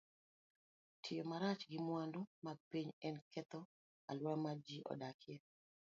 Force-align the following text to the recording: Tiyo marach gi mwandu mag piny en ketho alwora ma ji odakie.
Tiyo 1.01 1.23
marach 1.29 1.61
gi 1.71 1.79
mwandu 1.87 2.21
mag 2.45 2.57
piny 2.69 2.89
en 3.07 3.15
ketho 3.31 3.59
alwora 4.09 4.41
ma 4.43 4.51
ji 4.65 4.77
odakie. 4.91 5.35